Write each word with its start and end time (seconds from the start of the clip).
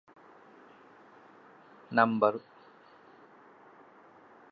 ނަންބަރު 1.95 2.39